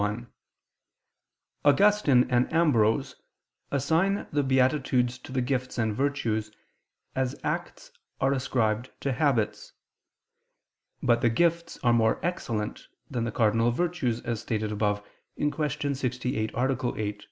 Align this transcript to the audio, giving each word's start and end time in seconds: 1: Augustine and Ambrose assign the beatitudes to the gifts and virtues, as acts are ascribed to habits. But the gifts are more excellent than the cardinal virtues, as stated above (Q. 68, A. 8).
1: 0.01 0.27
Augustine 1.63 2.25
and 2.31 2.51
Ambrose 2.51 3.17
assign 3.69 4.25
the 4.31 4.41
beatitudes 4.41 5.19
to 5.19 5.31
the 5.31 5.43
gifts 5.43 5.77
and 5.77 5.95
virtues, 5.95 6.49
as 7.15 7.39
acts 7.43 7.91
are 8.19 8.33
ascribed 8.33 8.89
to 8.99 9.11
habits. 9.13 9.73
But 11.03 11.21
the 11.21 11.29
gifts 11.29 11.77
are 11.83 11.93
more 11.93 12.19
excellent 12.25 12.87
than 13.11 13.25
the 13.25 13.31
cardinal 13.31 13.69
virtues, 13.69 14.21
as 14.21 14.41
stated 14.41 14.71
above 14.71 15.07
(Q. 15.37 15.53
68, 15.93 16.49
A. 16.55 16.99
8). 16.99 17.19